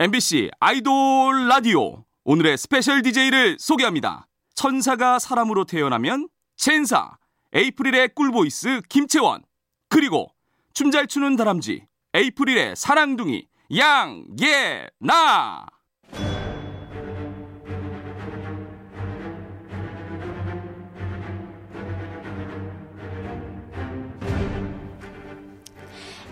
[0.00, 4.28] MBC 아이돌 라디오 오늘의 스페셜 DJ를 소개합니다.
[4.54, 7.16] 천사가 사람으로 태어나면 챈사,
[7.52, 9.42] 에이프릴의 꿀보이스 김채원,
[9.88, 10.28] 그리고
[10.72, 11.82] 춤 잘 추는 다람쥐
[12.14, 15.66] 에이프릴의 사랑둥이 양예나.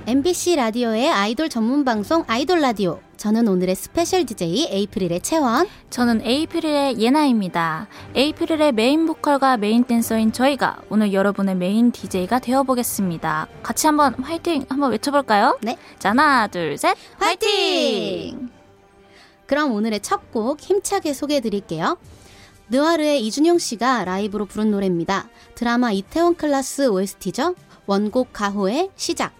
[0.06, 3.00] MBC 라디오의 아이돌 전문 방송 아이돌 라디오.
[3.26, 5.66] 저는 오늘의 스페셜 DJ 에이프릴의 채원.
[5.90, 7.88] 저는 에이프릴의 예나입니다.
[8.14, 13.48] 에이프릴의 메인 보컬과 메인 댄서인 저희가 오늘 여러분의 메인 DJ가 되어보겠습니다.
[13.64, 15.58] 같이 한번 화이팅 한번 외쳐볼까요?
[15.60, 15.76] 네.
[15.98, 16.96] 자, 하나, 둘, 셋.
[17.18, 18.48] 화이팅!
[19.48, 21.98] 그럼 오늘의 첫 곡 힘차게 소개해 드릴게요.
[22.68, 25.28] 느와르의 이준영 씨가 라이브로 부른 노래입니다.
[25.56, 27.56] 드라마 이태원 클라스 OST죠.
[27.86, 29.34] 원곡 가호의 시작.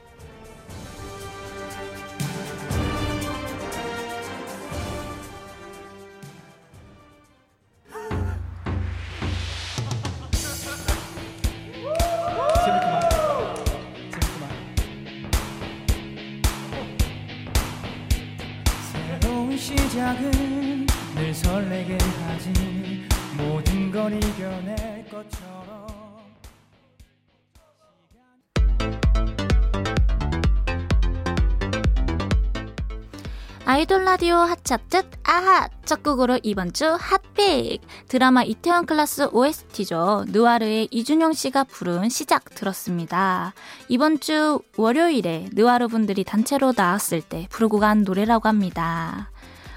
[33.68, 35.68] 아이돌 라디오 핫차트 아핫!
[35.84, 37.80] 첫 곡으로 이번 주 hot pick!
[38.08, 40.24] 드라마 이태원 클라스 OST죠.
[40.28, 43.54] 느와르의 이준영 씨가 부른 시작 들었습니다.
[43.88, 49.30] 이번 주 월요일에 느와르 분들이 단체로 나왔을 때 부르고 간 노래라고 합니다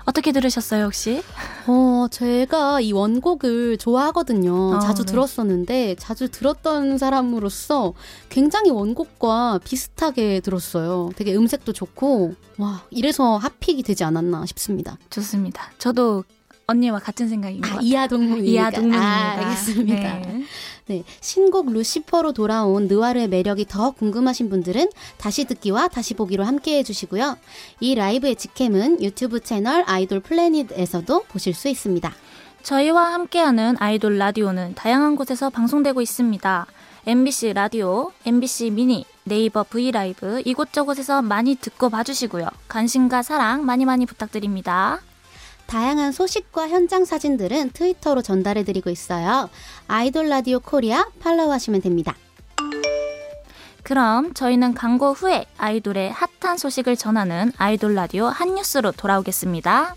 [0.10, 1.22] 어떻게 들으셨어요 혹시?
[1.68, 4.74] 어, 제가 이 원곡을 좋아하거든요.
[4.74, 5.12] 아, 자주 네.
[5.12, 7.94] 들었었는데, 자주 들었던 사람으로서
[8.28, 11.12] 굉장히 원곡과 비슷하게 들었어요.
[11.16, 14.98] 되게 음색도 좋고, 와, 이래서 hot pick이 되지 않았나 싶습니다.
[15.12, 16.24] 좋습니다 저도
[16.70, 18.52] 언니와 같은 것 아, 이하 동문이니까.
[18.52, 20.20] 이하 동문입니다 아, 알겠습니다.
[20.20, 20.46] 네.
[20.86, 27.38] 네, 신곡 루시퍼로 돌아온 느와르의 매력이 더 궁금하신 분들은 다시 듣기와 다시 보기로 함께 해주시고요.
[27.80, 32.12] 이 라이브의 직캠은 유튜브 채널 아이돌 플래닛에서도 보실 수 있습니다.
[32.64, 36.66] 저희와 함께하는 아이돌 라디오는 다양한 곳에서 방송되고 있습니다.
[37.06, 42.48] MBC 라디오, MBC 미니, 네이버 브이라이브 이곳저곳에서 많이 듣고 봐주시고요.
[42.68, 45.00] 관심과 사랑 많이 많이 부탁드립니다.
[45.70, 49.52] 다양한 소식과 현장 사진들은 트위터로 전달해드리고 있어요.
[49.88, 52.16] 아이돌 라디오 코리아 follow 하시면 됩니다.
[53.84, 59.96] 그럼 저희는 광고 후에 아이돌의 핫한 소식을 전하는 아이돌 라디오 한 뉴스로 돌아오겠습니다.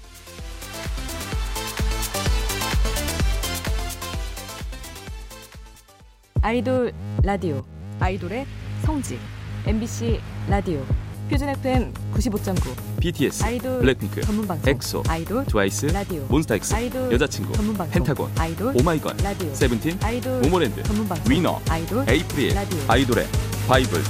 [6.43, 7.62] 아이돌 라디오
[7.99, 8.47] 아이돌의
[8.82, 9.19] 성지
[9.66, 10.84] MBC 라디오
[11.32, 17.54] 표준 FM 95.9 BTS, 아이돌 블랙핑크, 전문 방송 엑소, 아이돌 트와이스, 라디오 몬스타엑스, 아이돌 여자친구,
[17.54, 22.78] 전문 방송 펜타곤, 아이돌 오마이걸, 라디오 세븐틴, 아이돌 모모랜드, 전문 방송 위너, 아이돌 에이프릴, 라디오
[22.87, 23.26] 아이돌의
[23.66, 24.03] 바이블,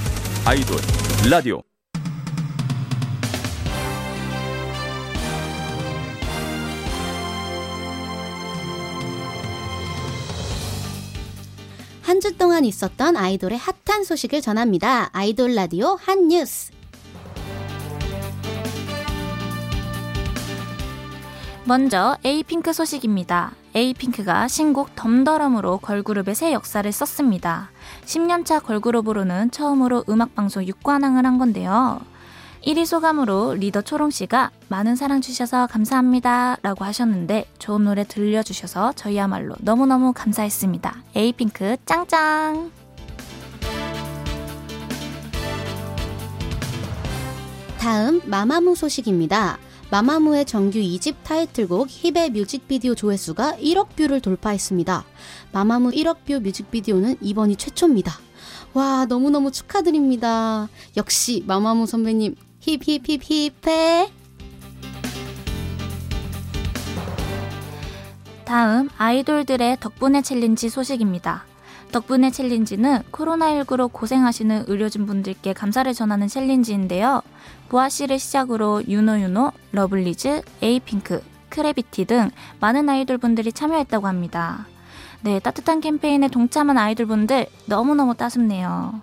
[0.44, 0.76] 아이돌
[1.30, 1.62] 라디오.
[12.02, 15.10] 한주 동안 있었던 아이돌의 핫한 소식을 전합니다.
[15.12, 16.72] 아이돌 라디오 핫뉴스.
[21.72, 23.52] 먼저 에이핑크 소식입니다.
[23.74, 27.70] 에이핑크가 신곡 덤더럼으로 걸그룹의 새 역사를 썼습니다.
[28.04, 32.02] 10년차 걸그룹으로는 처음으로 음악방송 6관왕을 한 건데요.
[32.66, 40.12] 1위 소감으로 리더 초롱씨가 많은 사랑 주셔서 감사합니다 라고 하셨는데 좋은 노래 들려주셔서 저희야말로 너무너무
[40.12, 40.94] 감사했습니다.
[41.14, 42.70] 에이핑크 짱짱!
[47.78, 49.56] 다음 마마무 소식입니다.
[49.92, 55.04] 마마무의 정규 2집 타이틀곡 HIP의 뮤직비디오 조회수가 1억 뷰를 돌파했습니다.
[55.52, 58.10] 마마무 1억 뷰 뮤직비디오는 이번이 최초입니다.
[58.72, 60.70] 와, 너무너무 축하드립니다.
[60.96, 64.10] 역시 마마무 선배님 hip hip hip 힙해.
[68.46, 71.51] 다음 아이돌들의 덕분에 챌린지 소식입니다.
[71.92, 77.22] 덕분에 챌린지는 코로나19로 고생하시는 의료진 분들께 감사를 전하는 챌린지인데요.
[77.68, 82.30] 보아 씨를 시작으로 유노유노, 러블리즈, 에이핑크, 크래비티 등
[82.60, 84.66] 많은 아이돌 분들이 참여했다고 합니다.
[85.20, 89.00] 네, 따뜻한 캠페인에 동참한 아이돌 분들 너무너무 따숩네요.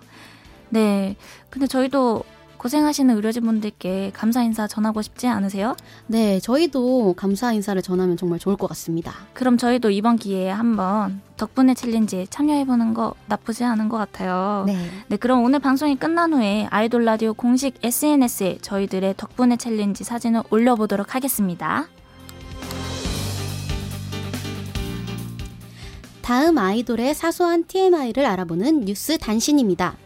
[0.70, 1.16] 네,
[1.48, 2.24] 근데 저희도
[2.60, 5.74] 고생하시는 의료진분들께 감사 인사 전하고 싶지 않으세요?
[6.08, 9.14] 네, 저희도 감사 인사를 전하면 정말 좋을 것 같습니다.
[9.32, 14.64] 그럼 저희도 이번 기회에 한번 덕분에 챌린지에 참여해보는 거 나쁘지 않은 것 같아요.
[14.66, 14.76] 네.
[15.08, 21.14] 네, 그럼 오늘 방송이 끝난 후에 아이돌 라디오 공식 SNS에 저희들의 덕분에 챌린지 사진을 올려보도록
[21.14, 21.86] 하겠습니다.
[26.20, 29.96] 다음 아이돌의 사소한 TMI를 알아보는 뉴스 단신입니다.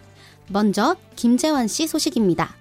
[0.49, 2.55] 먼저 김재환 씨 소식입니다.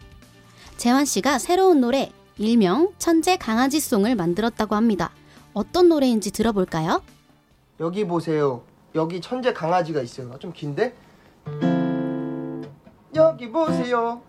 [0.77, 5.11] 재환 씨가 새로운 노래 일명 천재 강아지송을 만들었다고 합니다.
[5.53, 7.01] 어떤 노래인지 들어볼까요?
[7.79, 8.63] 여기 보세요.
[8.95, 10.37] 여기 천재 강아지가 있어요.
[10.39, 10.93] 좀 긴데?
[13.15, 14.21] 여기 보세요.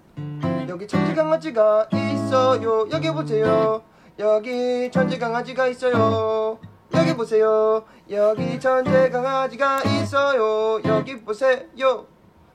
[0.69, 2.89] 여기 천재 강아지가 있어요.
[2.91, 3.83] 여기 보세요.
[4.19, 6.59] 여기 천재 강아지가 있어요.
[6.95, 7.85] 여기 보세요.
[8.11, 10.81] 여기 천재 강아지가 있어요.
[10.85, 12.07] 여기 보세요.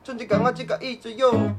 [0.09, 1.55] 천재 강아지가 있어요.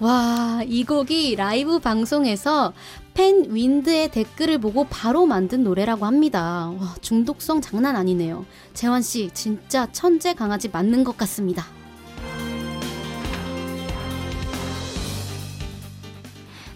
[0.00, 2.72] 와, 이 곡이 라이브 방송에서
[3.12, 6.72] 팬 윈드의 댓글을 보고 바로 만든 노래라고 합니다.
[6.80, 8.46] 와, 중독성 장난 아니네요.
[8.72, 11.66] 재환 씨, 진짜 천재 강아지 맞는 것 같습니다.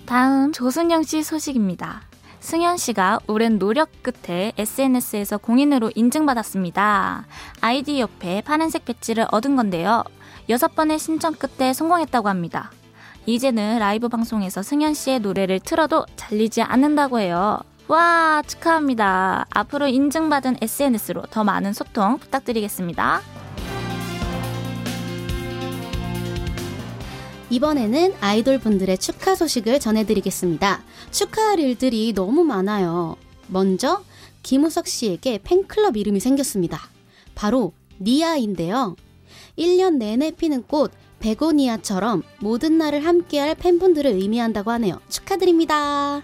[0.05, 2.03] 다음 조순영 씨 소식입니다.
[2.47, 7.27] 승현 씨가 오랜 노력 끝에 SNS에서 공인으로 인증받았습니다.
[7.61, 10.05] 아이디 옆에 파란색 배지를 얻은 건데요.
[10.49, 12.71] 여섯 번의 신청 끝에 성공했다고 합니다.
[13.27, 17.59] 이제는 라이브 방송에서 승현 씨의 노래를 틀어도 잘리지 않는다고 해요.
[17.89, 19.47] 와, 축하합니다.
[19.51, 23.23] 앞으로 인증받은 SNS로 더 많은 소통 부탁드리겠습니다.
[27.51, 30.83] 이번에는 아이돌 분들의 축하 소식을 전해드리겠습니다.
[31.11, 33.17] 축하할 일들이 너무 많아요.
[33.49, 34.03] 먼저
[34.43, 36.81] 김우석 씨에게 팬클럽 이름이 생겼습니다.
[37.35, 38.97] 바로 니아인데요.
[39.59, 45.01] 1년 내내 피는 꽃 베고니아처럼 모든 날을 함께할 팬분들을 의미한다고 하네요.
[45.09, 46.23] 축하드립니다.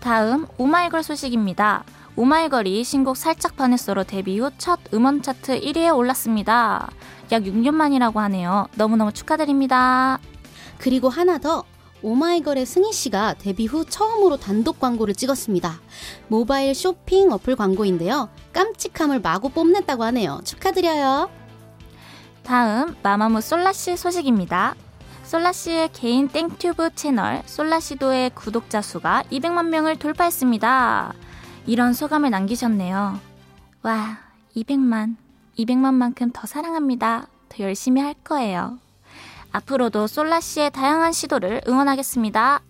[0.00, 1.84] 다음 오마이걸 소식입니다.
[2.16, 6.90] 오마이걸이 신곡 살짝 설렜어로 데뷔 후 첫 음원 차트 1위에 올랐습니다.
[7.32, 8.66] 약 6년 만이라고 하네요.
[8.76, 10.18] 너무너무 축하드립니다.
[10.80, 11.64] 그리고 하나 더
[12.02, 15.78] 오마이걸의 승희 씨가 데뷔 후 처음으로 단독 광고를 찍었습니다.
[16.28, 18.30] 모바일 쇼핑 어플 광고인데요.
[18.54, 20.40] 깜찍함을 마구 뽐냈다고 하네요.
[20.44, 21.30] 축하드려요.
[22.42, 24.74] 다음 마마무 솔라 씨 소식입니다.
[25.24, 31.12] 솔라 씨의 개인 땡튜브 채널 솔라시도의 구독자 수가 200만 명을 돌파했습니다.
[31.66, 33.20] 이런 소감을 남기셨네요.
[33.82, 34.18] 와,
[34.56, 35.16] 200만.
[35.58, 37.28] 200만만큼 더 사랑합니다.
[37.50, 38.78] 더 열심히 할 거예요.
[39.52, 42.62] 앞으로도 솔라 씨의 다양한 시도를 응원하겠습니다.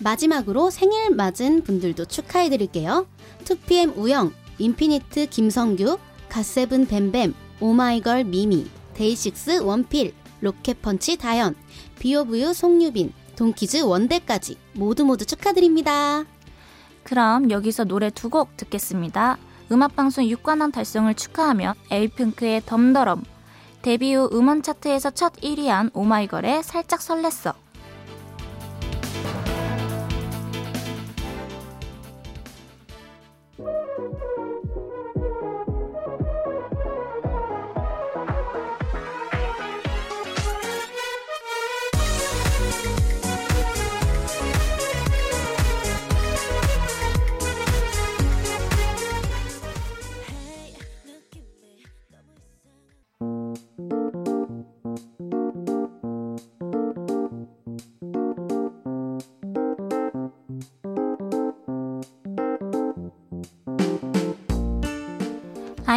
[0.00, 3.06] 마지막으로 생일 맞은 분들도 축하해드릴게요.
[3.44, 5.98] 2PM 우영, 인피니트 김성규,
[6.28, 11.54] 갓세븐 뱀뱀, 오마이걸 미미, 데이식스 원필, 로켓펀치 다현,
[11.98, 16.24] 비오브유 송유빈, 동키즈 원대까지 모두 모두 축하드립니다.
[17.02, 19.38] 그럼 여기서 노래 두 곡 듣겠습니다.
[19.70, 23.24] 음악방송 6관왕 달성을 축하하며 에이핑크의 덤더럼,
[23.82, 27.54] 데뷔 후 음원 차트에서 첫 1위한 오마이걸의 살짝 설렜어.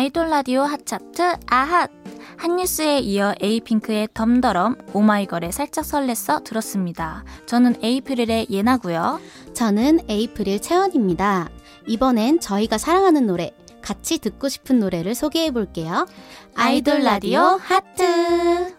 [0.10, 1.92] 아이돌 라디오 핫차트 아핫
[2.38, 7.24] 핫뉴스에 이어 에이핑크의 덤더럼 오마이걸의 살짝 설렜어 들었습니다.
[7.46, 9.20] 저는 에이프릴의 예나고요.
[9.54, 11.50] 저는 에이프릴 채원입니다.
[11.86, 13.52] 이번엔 저희가 사랑하는 노래,
[13.84, 16.08] 같이 듣고 싶은 노래를 소개해 볼게요.
[16.56, 18.74] 아이돌 라디오 하트.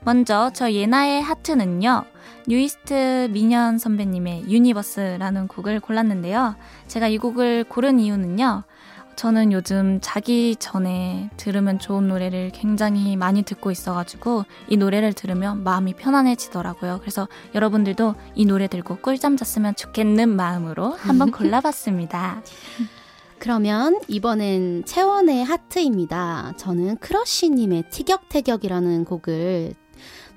[0.00, 2.04] 먼저 저 예나의 하트는요.
[2.48, 6.56] 뉴이스트 민현 선배님의 Universe라는 곡을 골랐는데요.
[6.88, 8.64] 제가 이 곡을 고른 이유는요.
[9.18, 15.94] 저는 요즘 자기 전에 들으면 좋은 노래를 굉장히 많이 듣고 있어가지고 이 노래를 들으면 마음이
[15.94, 16.98] 편안해지더라고요.
[17.00, 22.42] 그래서 여러분들도 이 노래 들고 꿀잠 잤으면 좋겠는 마음으로 한번 골라봤습니다.
[23.40, 26.52] 그러면 이번엔 채원의 하트입니다.
[26.56, 29.74] 저는 크러쉬님의 티격태격이라는 곡을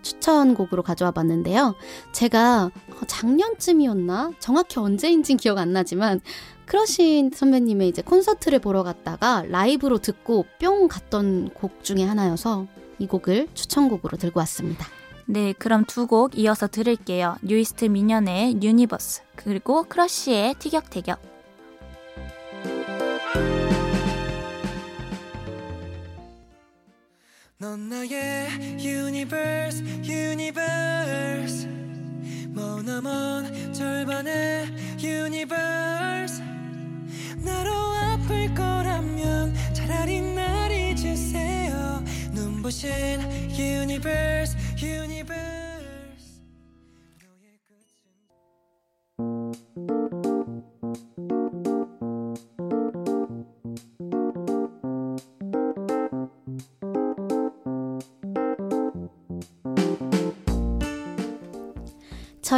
[0.01, 1.75] 추천곡으로 가져와 봤는데요.
[2.13, 2.71] 제가
[3.05, 4.31] 작년쯤이었나?
[4.39, 6.21] 정확히 언제인진 기억 안 나지만
[6.65, 12.67] 크러쉬 선배님의 이제 콘서트를 보러 갔다가 라이브로 듣고 뿅 갔던 곡 중에 하나여서
[12.99, 14.87] 이 곡을 추천곡으로 들고 왔습니다.
[15.25, 17.37] 네, 그럼 두 곡 이어서 들을게요.
[17.41, 21.31] 뉴이스트 민현의 Universe, 그리고 크러쉬의 티격태격.
[27.59, 28.49] 넌 나의
[28.79, 31.80] Universe Universe
[32.53, 34.67] 머나먼 절반의
[35.01, 36.41] Universe
[37.45, 42.03] 나로 아플 거라면 차라리 날 잊으세요.
[42.33, 43.21] 눈부신
[43.57, 45.50] Universe Universe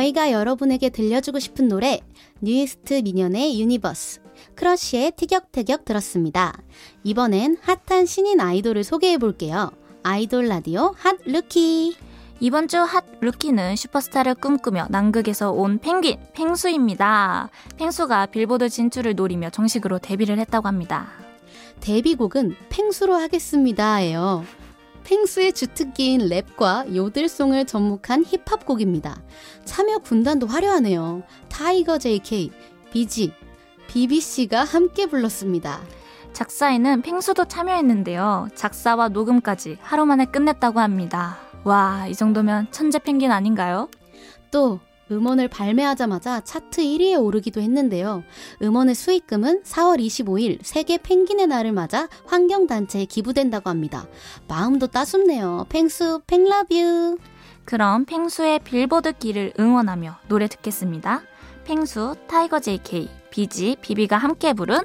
[0.03, 2.01] 저희가 여러분에게 들려주고 싶은 노래
[2.41, 4.21] 뉴이스트 민현의 Universe
[4.55, 6.53] 크러쉬의 티격태격 들었습니다.
[7.03, 9.71] 이번엔 핫한 신인 아이돌을 소개해 볼게요.
[10.03, 11.95] 아이돌 라디오 hot rookie
[12.39, 17.49] 이번 주 hot rookie는 슈퍼스타를 꿈꾸며 남극에서 온 펭귄, 펭수입니다.
[17.77, 21.07] 펭수가 빌보드 진출을 노리며 정식으로 데뷔를 했다고 합니다.
[21.79, 24.43] 데뷔곡은 펭수로 하겠습니다예요.
[25.03, 29.21] 펭수의 주특기인 랩과 요들송을 접목한 힙합곡입니다.
[29.65, 31.23] 참여 군단도 화려하네요.
[31.49, 32.51] 타이거 JK,
[32.91, 33.33] 비지,
[33.87, 35.81] 비비가 함께 불렀습니다.
[36.33, 38.49] 작사에는 펭수도 참여했는데요.
[38.55, 41.37] 작사와 녹음까지 하루 만에 끝냈다고 합니다.
[41.63, 43.87] 와, 이 정도면 천재 펭귄 아닌가요?
[44.51, 44.79] 또
[45.11, 48.23] 음원을 발매하자마자 차트 1위에 오르기도 했는데요.
[48.61, 54.07] 음원의 수익금은 4월 25일 세계 펭귄의 날을 맞아 환경단체에 기부된다고 합니다.
[54.47, 55.67] 마음도 따숩네요.
[55.69, 57.17] 펭수 펭라뷰.
[57.65, 61.21] 그럼 펭수의 빌보드 길을 응원하며 노래 듣겠습니다.
[61.65, 64.79] 펭수, 타이거 JK, 비지, 비비가 함께 부른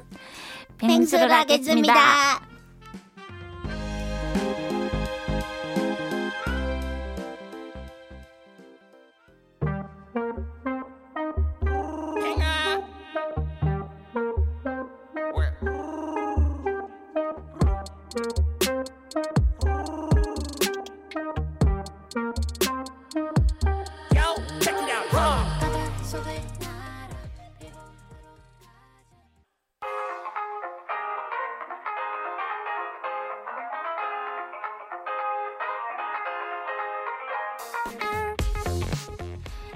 [0.77, 2.48] 펭수로 하겠습니다.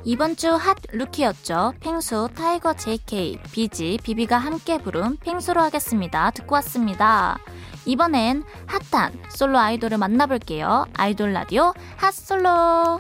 [0.05, 1.75] 이번 주 hot rookie였죠.
[1.79, 6.31] 펭수, 타이거 JK, 비지, 비비가 함께 부른 펭수로 하겠습니다.
[6.31, 7.37] 듣고 왔습니다.
[7.85, 8.43] 이번엔
[8.91, 10.87] 핫한 솔로 아이돌을 만나볼게요.
[10.93, 12.99] 아이돌 라디오 핫솔로.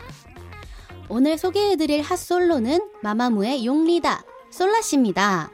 [1.09, 5.51] 오늘 소개해드릴 핫솔로는 마마무의 용리다 솔라씨입니다.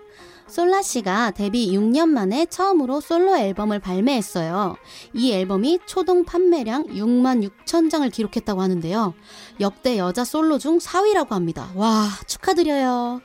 [0.50, 4.76] 솔라 씨가 데뷔 6년 만에 처음으로 솔로 앨범을 발매했어요.
[5.14, 9.14] 이 앨범이 초동 판매량 6만 6천 장을 기록했다고 하는데요.
[9.60, 11.70] 역대 여자 솔로 중 4위라고 합니다.
[11.76, 13.22] 와, 축하드려요.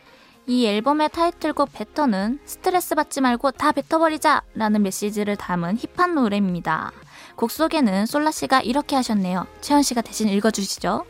[0.46, 6.92] 이 앨범의 타이틀곡 베터는 스트레스 받지 말고 다 뱉어버리자 라는 메시지를 담은 힙한 노래입니다.
[7.36, 9.46] 곡 속에는 솔라 씨가 이렇게 하셨네요.
[9.62, 11.06] 채연 씨가 대신 읽어주시죠.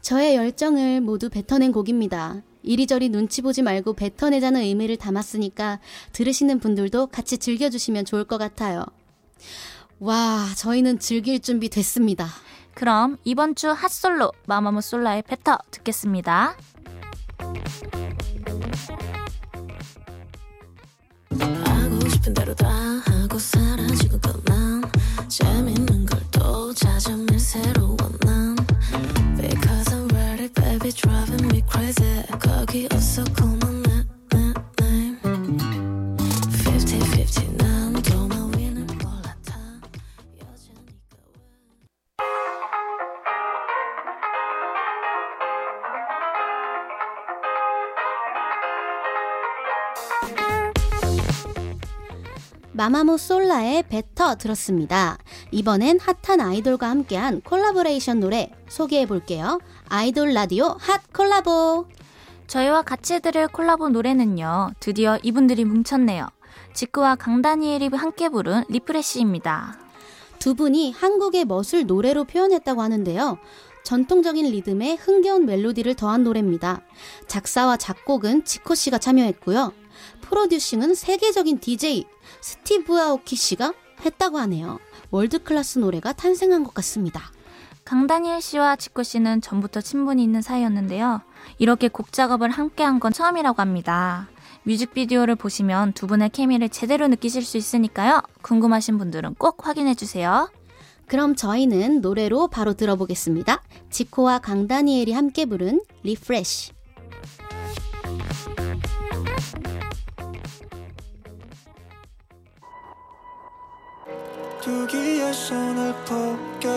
[0.00, 2.42] 저의 열정을 모두 뱉어낸 곡입니다.
[2.62, 5.80] 이리저리 눈치 보지 말고 뱉어내자는 의미를 담았으니까
[6.12, 8.84] 들으시는 분들도 같이 즐겨주시면 좋을 것 같아요.
[10.00, 12.28] 와, 저희는 즐길 준비 됐습니다.
[12.74, 16.56] 그럼 이번 주 핫솔로 마마무 솔라의 베터 듣겠습니다.
[21.30, 24.82] 하고 싶은 대로 다 하고 사라지고 또난
[25.28, 28.56] 재밌는 걸 또 찾으면 새로운 난
[29.36, 32.07] Because I'm ready baby driving me crazy
[52.78, 55.18] 마마무 솔라의 뱉어 들었습니다.
[55.50, 59.58] 이번엔 핫한 아이돌과 함께한 콜라보레이션 노래 소개해 볼게요.
[59.88, 61.86] 아이돌 라디오 핫 콜라보.
[62.48, 64.70] 저희와 같이 들을 콜라보 노래는요.
[64.80, 66.26] 드디어 이분들이 뭉쳤네요.
[66.72, 69.78] 지코와 강다니엘이 함께 부른 Refresh입니다.
[70.38, 73.38] 두 분이 한국의 멋을 노래로 표현했다고 하는데요.
[73.82, 76.80] 전통적인 리듬에 흥겨운 멜로디를 더한 노래입니다.
[77.26, 79.72] 작사와 작곡은 지코 씨가 참여했고요.
[80.22, 82.06] 프로듀싱은 세계적인 DJ
[82.40, 83.74] 스티브 아오키 씨가
[84.04, 84.78] 했다고 하네요.
[85.10, 87.30] world class 노래가 탄생한 것 같습니다.
[87.84, 91.22] 강다니엘 씨와 지코 씨는 전부터 친분이 있는 사이였는데요.
[91.58, 94.28] 이렇게 곡 작업을 함께 한 건 처음이라고 합니다.
[94.64, 98.22] 뮤직비디오를 보시면 두 분의 케미를 제대로 느끼실 수 있으니까요.
[98.42, 100.50] 궁금하신 분들은 꼭 확인해 주세요.
[101.06, 103.62] 그럼 저희는 노래로 바로 들어보겠습니다.
[103.90, 106.72] 지코와 강다니엘이 함께 부른 Refresh.
[114.60, 116.68] 두 귀에 손을 포게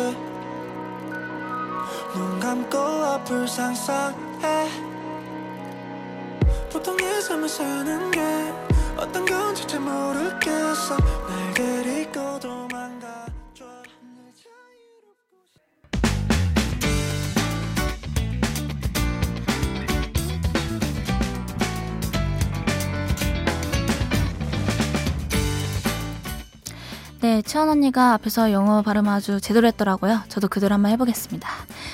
[2.13, 4.70] 눈 감고 앞을 상상해
[6.72, 8.22] 보통의 삶을 사는 게
[8.98, 12.72] 어떤 건지 잘 모르겠어 날 데리고 싶-
[27.22, 30.22] 네, 채원 언니가 앞에서 영어 발음 아주 제대로 했더라고요.
[30.27, 31.48] 저도 그대로 한번 해보겠습니다.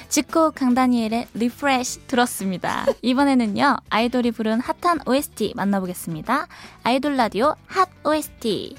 [0.09, 2.85] 지코 강다니엘의 Refresh 들었습니다.
[3.01, 6.47] 이번에는요, 아이돌이 부른 핫한 OST 만나보겠습니다.
[6.83, 8.75] 아이돌 라디오 핫 OST.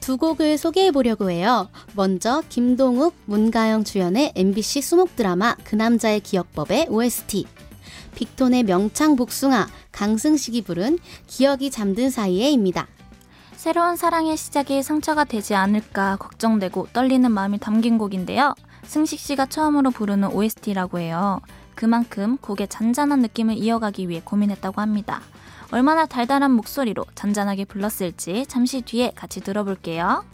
[0.00, 1.68] 두 곡을 소개해 보려고 해요.
[1.94, 7.46] 먼저 김동욱, 문가영 주연의 MBC 수목 드라마 그 남자의 기억법의 OST.
[8.14, 12.88] 빅톤의 명창 복숭아, 강승식이 부른 기억이 잠든 사이에입니다.
[13.52, 18.54] 새로운 사랑의 시작이 상처가 되지 않을까 걱정되고 떨리는 마음이 담긴 곡인데요.
[18.84, 21.40] 승식 씨가 처음으로 부르는 OST라고 해요.
[21.74, 25.20] 그만큼 곡의 잔잔한 느낌을 이어가기 위해 고민했다고 합니다.
[25.70, 30.24] 얼마나 달달한 목소리로 잔잔하게 불렀을지 잠시 뒤에 같이 들어볼게요.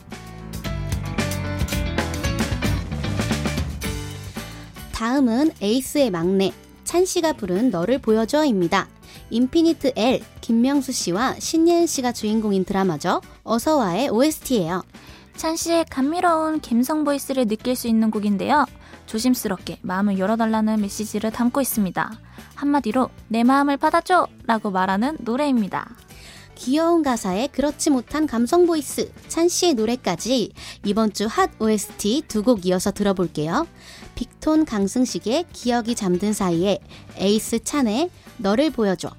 [4.93, 6.53] 다음은 에이스의 막내
[6.85, 8.89] 찬 씨가 부른 너를 보여줘입니다.
[9.29, 13.21] 인피니트 L 김명수 씨와 신예은 씨가 주인공인 드라마죠.
[13.45, 14.83] 어서와의 OST예요.
[15.37, 18.65] 찬 씨의 감미로운 감성 voice를 느낄 수 있는 곡인데요.
[19.07, 22.11] 조심스럽게 마음을 열어달라는 메시지를 담고 있습니다.
[22.55, 24.27] 한마디로 내 마음을 받아줘!
[24.47, 25.89] 라고 말하는 노래입니다.
[26.55, 30.53] 귀여운 가사에 그렇지 못한 감성 voice 찬 씨의 노래까지
[30.87, 33.67] 이번 주 핫 OST 두 곡 이어서 들어볼게요.
[34.15, 36.79] 빅톤 강승식의 기억이 잠든 사이에
[37.17, 39.11] 에이스 찬의 너를 보여줘.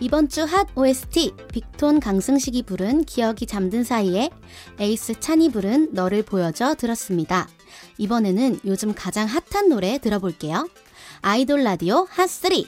[0.00, 4.30] 이번 주 핫 OST 빅톤 강승식이 부른 기억이 잠든 사이에
[4.78, 7.46] 에이스 찬이 부른 너를 보여줘 들었습니다.
[7.98, 10.66] 이번에는 요즘 가장 핫한 노래 들어볼게요.
[11.20, 12.66] 아이돌 라디오 핫3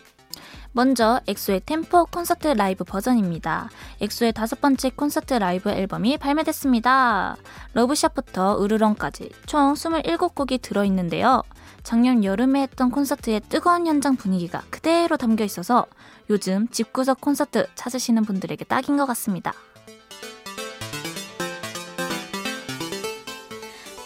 [0.73, 3.71] 먼저 엑소의 Tempo 콘서트 라이브 버전입니다.
[4.01, 7.37] 엑소의 다섯 번째 콘서트 라이브 앨범이 발매됐습니다.
[7.75, 11.43] Love Shot부터 으르렁까지 총 27곡이 들어있는데요.
[11.83, 15.87] 작년 여름에 했던 콘서트의 뜨거운 현장 분위기가 그대로 담겨 있어서
[16.31, 19.53] 요즘 집구석 콘서트 찾으시는 분들에게 딱인 것 같습니다.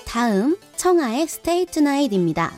[0.06, 2.52] 다음 청아의 Stay Tonight입니다.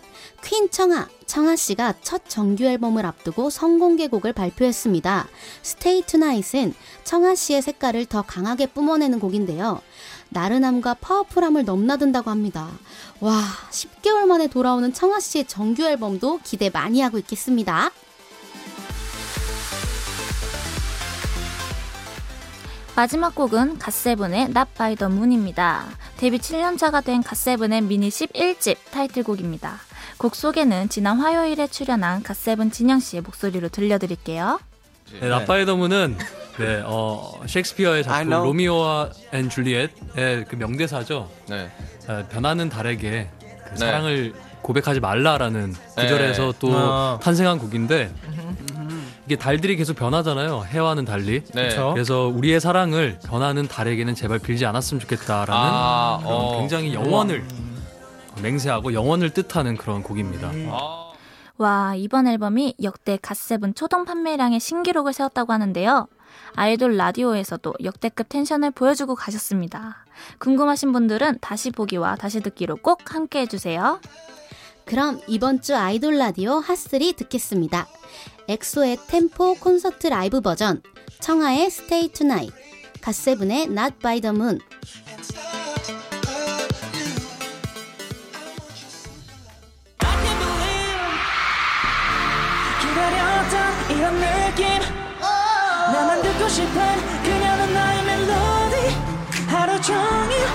[0.45, 5.29] 퀸 청아, 청아 씨가 첫 정규 앨범을 앞두고 선공개곡을 발표했습니다.
[5.63, 9.81] Stay Tonight은 청아 씨의 색깔을 더 강하게 뿜어내는 곡인데요.
[10.31, 12.71] 나른함과 파워풀함을 넘나든다고 합니다.
[13.21, 17.91] 와, 10개월 만에 돌아오는 청아 씨의 정규 앨범도 기대 많이 하고 있겠습니다.
[22.97, 25.85] 마지막 곡은 갓세븐의 Not by the Moon입니다.
[26.17, 29.88] 데뷔 7년차가 된 갓세븐의 미니 11집 타이틀곡입니다.
[30.19, 34.59] 곡 소개는 지난 화요일에 출연한 갓세븐 진영 씨의 목소리로 들려드릴게요.
[35.21, 36.19] 네, 나파이더문은
[36.59, 38.31] 네, 어, 셰익스피어의 I 작품.
[38.31, 41.31] 로미오와 and 줄리엣의 그 명대사죠.
[41.49, 41.71] 네.
[42.09, 43.31] 어, 변하는 달에게
[43.65, 43.77] 그 네.
[43.77, 46.59] 사랑을 고백하지 말라라는 구절에서 네.
[46.59, 47.21] 또 어.
[47.23, 48.13] 탄생한 곡인데
[49.25, 50.65] 이게 달들이 계속 변하잖아요.
[50.69, 51.45] 해와는 달리.
[51.55, 51.69] 네.
[51.93, 56.59] 그래서 우리의 사랑을 변하는 달에게는 제발 빌지 않았으면 좋겠다라는 아, 그런 어.
[56.59, 57.45] 굉장히 영원을
[58.43, 60.51] 맹세하고 영원을 뜻하는 그런 곡입니다.
[60.71, 61.13] 아,
[61.57, 66.07] 와, 이번 앨범이 역대 갓세븐 초동 판매량의 신기록을 세웠다고 하는데요.
[66.55, 70.05] 아이돌 라디오에서도 역대급 텐션을 보여주고 가셨습니다.
[70.39, 74.01] 궁금하신 분들은 다시 보기와 다시 듣기로 꼭 함께 해주세요.
[74.85, 77.87] 그럼 이번 주 아이돌 라디오 핫3 듣겠습니다.
[78.49, 80.81] 엑소의 템포 콘서트 라이브 버전,
[81.21, 82.55] 청하의 Stay Tonight,
[83.03, 84.61] 갓세븐의 Not by the Moon,
[93.99, 94.65] 이런 느낌.
[95.93, 96.73] 나만 듣고 싶은
[97.25, 98.97] 그녀는 나의 멜로디.
[99.49, 100.47] 하루 종일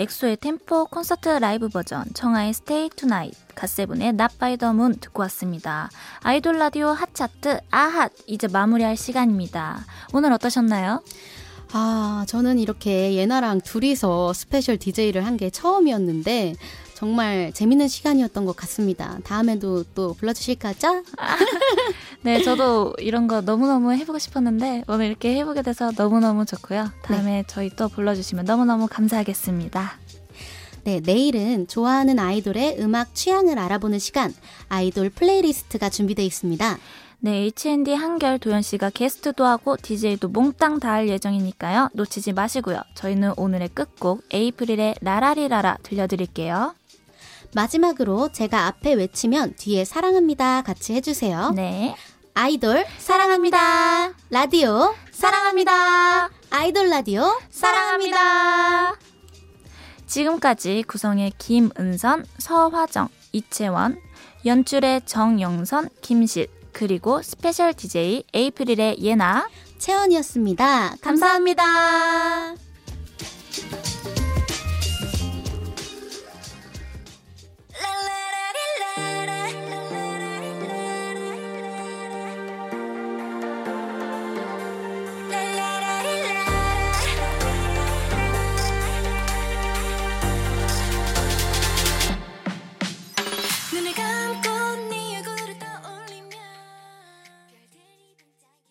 [0.00, 5.90] 엑소의 Tempo 콘서트 라이브 버전, 청하의 Stay Tonight, 갓세븐의 Not by the Moon 듣고 왔습니다.
[6.22, 9.84] 아이돌 라디오 핫차트 아핫 이제 마무리할 시간입니다.
[10.14, 11.02] 오늘 어떠셨나요?
[11.72, 16.54] 아, 저는 이렇게 예나랑 둘이서 스페셜 DJ를 한 게 처음이었는데
[17.00, 19.18] 정말 재밌는 시간이었던 것 같습니다.
[19.24, 21.02] 다음에도 또 불러주실 거죠?
[22.20, 26.90] 네, 저도 이런 거 너무너무 해보고 싶었는데 오늘 이렇게 해보게 돼서 너무너무 좋고요.
[27.00, 29.98] 다음에 저희 또 불러주시면 너무너무 감사하겠습니다.
[30.84, 34.34] 네, 내일은 좋아하는 아이돌의 음악 취향을 알아보는 시간,
[34.68, 36.78] 아이돌 playlist가 준비되어 있습니다.
[37.20, 41.88] 네, H&D 한결 도현 씨가 게스트도 하고 DJ도 몽땅 다 할 예정이니까요.
[41.94, 42.82] 놓치지 마시고요.
[42.94, 46.74] 저희는 오늘의 끝곡 에이프릴의 라라리라라 들려드릴게요.
[47.54, 51.52] 마지막으로 제가 앞에 외치면 뒤에 사랑합니다 같이 해주세요.
[51.54, 51.96] 네.
[52.34, 54.12] 아이돌 사랑합니다.
[54.30, 56.30] 라디오 사랑합니다.
[56.50, 58.96] 아이돌 라디오 사랑합니다.
[60.06, 64.00] 지금까지 구성의 김은선, 서화정, 이채원,
[64.44, 69.48] 연출의 정영선, 김실, 그리고 스페셜 DJ 에이프릴의 예나.
[69.78, 70.96] 채원이었습니다.
[71.00, 72.54] 감사합니다.